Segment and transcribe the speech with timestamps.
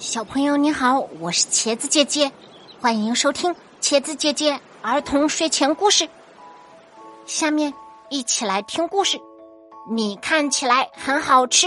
[0.00, 2.32] 小朋友你好，我是茄子姐姐，
[2.80, 6.08] 欢迎收听茄子姐姐儿童睡前故事。
[7.26, 7.74] 下面
[8.08, 9.20] 一起来听故事。
[9.90, 11.66] 你看起来很好吃。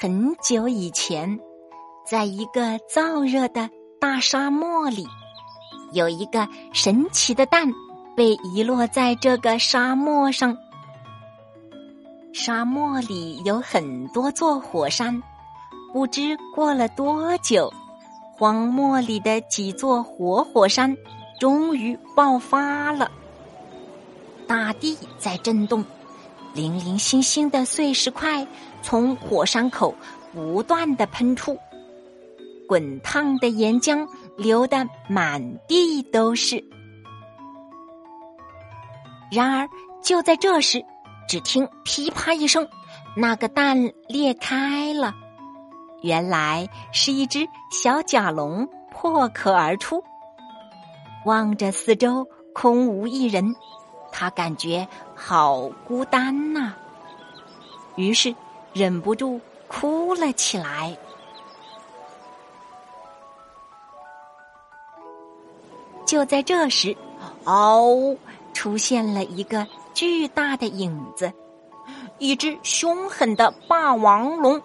[0.00, 1.38] 很久以前，
[2.06, 3.68] 在一个燥热的
[4.00, 5.06] 大沙漠里，
[5.92, 7.70] 有一个神奇的蛋
[8.16, 10.56] 被遗落在这个沙漠上。
[12.32, 15.20] 沙漠里有很多座火山，
[15.92, 17.72] 不知过了多久，
[18.32, 20.96] 荒漠里的几座活火山
[21.40, 23.10] 终于爆发了。
[24.46, 25.84] 大地在震动，
[26.54, 28.46] 零零星星的碎石块
[28.80, 29.94] 从火山口
[30.32, 31.58] 不断的喷出，
[32.68, 36.64] 滚烫的岩浆流得满地都是。
[39.32, 39.68] 然而，
[40.00, 40.84] 就在这时。
[41.30, 42.68] 只听噼啪一声，
[43.14, 45.14] 那个蛋裂开了。
[46.02, 50.02] 原来是一只小甲龙破壳而出。
[51.24, 53.54] 望着四周空无一人，
[54.10, 56.74] 他感觉好孤单呐。
[57.94, 58.34] 于是
[58.72, 60.98] 忍不住哭了起来。
[66.04, 66.96] 就在这时，
[67.44, 68.16] 嗷！
[68.52, 69.64] 出现了一个。
[70.00, 71.30] 巨大的影子，
[72.16, 74.62] 一只凶狠的霸王龙。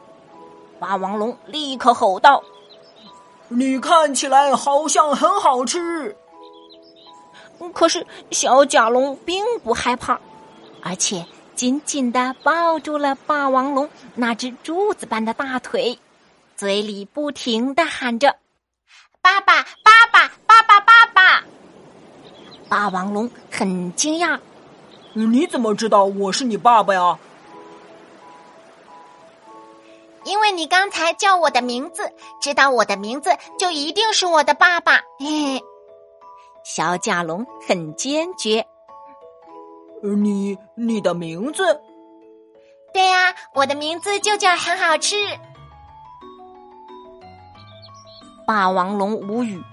[0.79, 2.41] 霸王龙立刻吼道
[3.49, 6.15] ：“你看起来好像很好吃。”
[7.73, 10.21] 可是小甲龙并不害怕，
[10.81, 15.99] 而且紧紧的抱住了霸王龙那只柱子般的大腿，
[16.55, 18.37] 嘴里不停的喊着
[19.21, 21.43] ：“爸爸，爸爸，爸爸，爸爸！”
[22.69, 24.39] 霸王龙很惊讶。
[25.17, 27.17] 你怎么知道我是你爸爸呀？
[30.25, 34.97] 因为你刚才叫我的名字，知道我的名字就一定是我的爸爸。
[35.19, 35.63] 嘿嘿，
[36.65, 38.65] 小甲龙很坚决。
[40.01, 41.81] 你你的名字？
[42.93, 45.15] 对呀，我的名字就叫很好吃。
[48.45, 49.63] 霸王龙无语。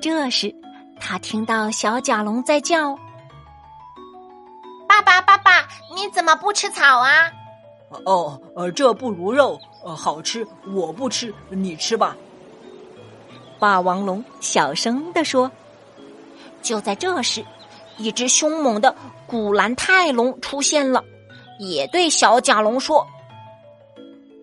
[0.00, 0.52] 这时，
[0.98, 2.98] 他听到小甲龙在叫。
[5.00, 7.30] 爸爸，爸爸，你怎么不吃草啊？
[8.04, 10.46] 哦，呃，这不如肉，呃，好吃。
[10.74, 12.16] 我不吃，你吃吧。
[13.58, 15.50] 霸王龙小声的说。
[16.62, 17.44] 就在这时，
[17.96, 18.94] 一只凶猛的
[19.26, 21.02] 古兰泰龙出现了，
[21.58, 23.06] 也对小甲龙说：“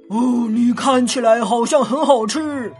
[0.09, 2.74] 哦，你看起来好像很好吃。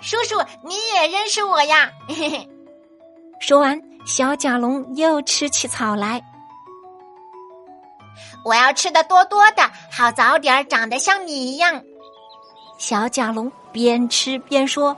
[0.00, 2.48] 叔叔，你也认识我呀？”嘿嘿。
[3.38, 3.80] 说完。
[4.04, 6.22] 小甲龙又吃起草来。
[8.44, 9.62] 我要吃的多多的，
[9.92, 11.82] 好早点长得像你一样。
[12.78, 14.96] 小甲龙边吃边说。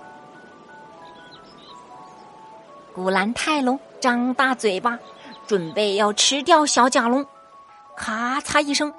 [2.94, 4.98] 古兰泰龙张大嘴巴，
[5.46, 7.26] 准备要吃掉小甲龙。
[7.96, 8.92] 咔嚓一声，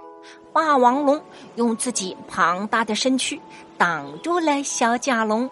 [0.52, 1.22] 霸王龙
[1.56, 3.42] 用自己庞大的身躯
[3.78, 5.50] 挡住了小甲龙。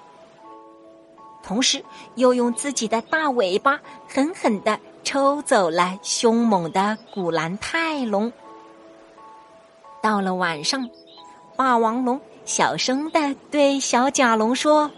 [1.43, 1.83] 同时，
[2.15, 8.31] 又用自己的大尾巴狠狠的抽走了凶猛的古兰泰龙。
[10.01, 10.89] 到了晚上，
[11.55, 14.89] 霸王龙小声的对小甲龙说：“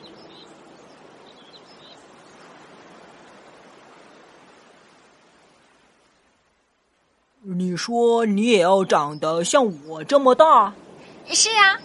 [7.41, 10.73] 你说你也要长得像我这么大
[11.27, 11.79] ？”“是啊。”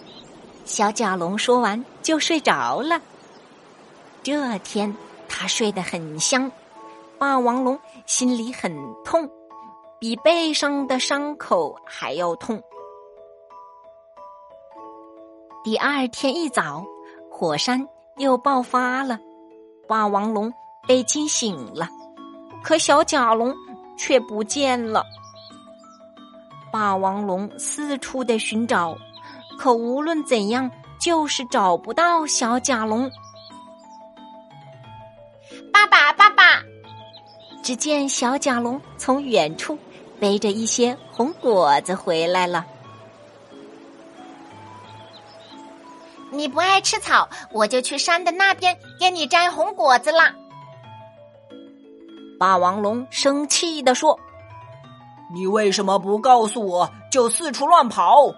[0.63, 3.01] 小甲龙说完就睡着了。
[4.21, 4.95] 这天，
[5.27, 6.51] 他睡得很香。
[7.17, 8.71] 霸王龙心里很
[9.03, 9.29] 痛，
[9.99, 12.61] 比背上的伤口还要痛。
[15.63, 16.85] 第二天一早，
[17.29, 17.85] 火山
[18.17, 19.19] 又爆发了，
[19.87, 20.53] 霸王龙
[20.87, 21.89] 被惊醒了，
[22.63, 23.53] 可小甲龙
[23.97, 25.03] 却不见了。
[26.71, 28.95] 霸王龙四处的寻找，
[29.57, 30.71] 可无论怎样，
[31.01, 33.11] 就是找不到小甲龙。
[35.71, 36.63] 爸爸，爸爸！
[37.63, 39.77] 只见小甲龙从远处
[40.19, 42.65] 背着一些红果子回来了。
[46.31, 50.33] 你不爱吃草，我就去山的那边给你摘红果子啦。
[52.39, 54.17] 霸王龙生气的说
[55.33, 58.33] ：“你为什么不告诉我就四处乱跑？”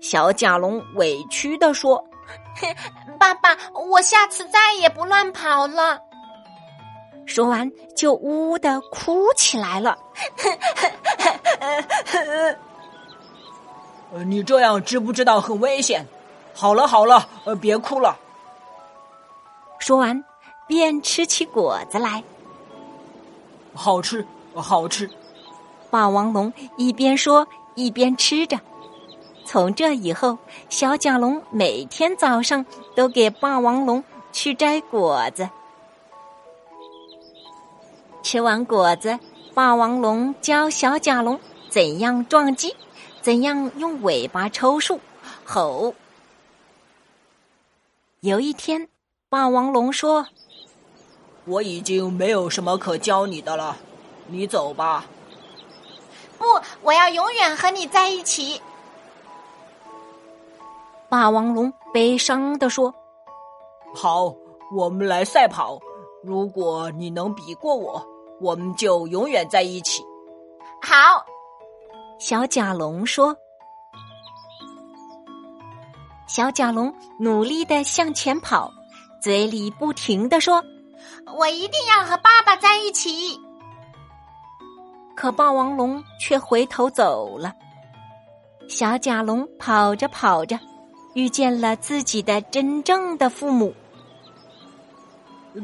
[0.00, 2.04] 小甲龙委屈的说。
[3.18, 6.00] 爸爸，我下次再也不乱跑了。
[7.26, 9.98] 说完，就呜呜的哭起来了。
[14.26, 16.06] 你这样知不知道很危险？
[16.54, 18.16] 好了好了，呃，别哭了。
[19.78, 20.24] 说完，
[20.66, 22.22] 便吃起果子来。
[23.74, 24.24] 好吃，
[24.54, 25.10] 好吃。
[25.90, 28.60] 霸王龙一边说一边吃着。
[29.54, 30.36] 从这以后，
[30.68, 32.66] 小甲龙每天早上
[32.96, 34.02] 都给霸王龙
[34.32, 35.48] 去摘果子。
[38.20, 39.16] 吃完果子，
[39.54, 42.74] 霸王龙教小甲龙怎样撞击，
[43.22, 44.98] 怎样用尾巴抽树，
[45.44, 45.94] 吼。
[48.22, 48.88] 有一天，
[49.28, 50.26] 霸王龙说
[51.46, 53.76] ：“我已经没有什么可教你的了，
[54.26, 55.04] 你走吧。”
[56.38, 56.44] 不，
[56.82, 58.60] 我要永远和你在一起。
[61.14, 62.92] 霸王龙悲伤地说
[63.94, 64.34] ：“好，
[64.74, 65.78] 我们来赛跑。
[66.24, 68.04] 如果你能比过我，
[68.40, 70.02] 我们就永远在一起。”
[70.82, 71.24] 好，
[72.18, 73.36] 小甲龙说。
[76.26, 78.68] 小甲龙努力的向前跑，
[79.22, 80.60] 嘴里不停的说
[81.38, 83.38] ：“我一定要和爸爸在一起。”
[85.14, 87.54] 可霸王龙却回头走了。
[88.68, 90.58] 小甲龙跑着跑着。
[91.14, 93.74] 遇见了自己的真正的父母。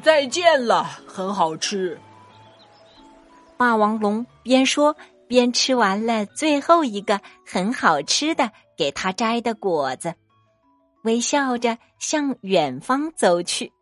[0.03, 2.01] 再见了，很好吃。
[3.57, 4.97] 霸王龙边说
[5.29, 10.15] 边吃完了最后一个很好吃的给他摘的果子，
[11.03, 13.73] 微笑着向远方走去。